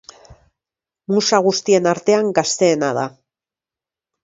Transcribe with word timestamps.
Musa 1.15 1.41
guztien 1.49 1.91
artean 1.93 2.33
gazteena 2.41 2.91
da. 3.01 3.07